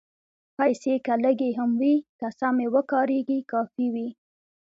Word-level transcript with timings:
پېسې 0.57 0.93
که 1.05 1.13
لږې 1.23 1.51
هم 1.59 1.71
وي، 1.79 1.95
که 2.19 2.27
سمې 2.39 2.67
وکارېږي، 2.75 3.39
کافي 3.51 3.87
وي. 3.93 4.07